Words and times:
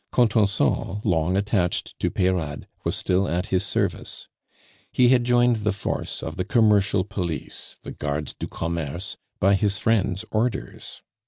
Contenson, 0.11 0.99
long 1.03 1.37
attached 1.37 1.93
to 1.99 2.09
Peyrade, 2.09 2.65
was 2.83 2.95
still 2.95 3.27
at 3.27 3.45
his 3.49 3.63
service. 3.63 4.27
He 4.91 5.09
had 5.09 5.23
joined 5.23 5.57
the 5.57 5.71
force 5.71 6.23
of 6.23 6.37
the 6.37 6.43
commercial 6.43 7.03
police 7.03 7.75
(the 7.83 7.91
Gardes 7.91 8.33
du 8.33 8.47
Commerce) 8.47 9.17
by 9.39 9.53
his 9.53 9.77
friend's 9.77 10.25
orders. 10.31 11.03